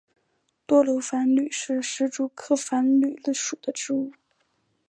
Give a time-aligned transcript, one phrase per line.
[0.65, 4.11] 多花繁缕是石竹科繁缕属的植物。